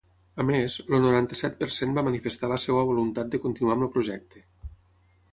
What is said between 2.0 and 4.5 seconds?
manifestar la seua voluntat de continuar amb el projecte.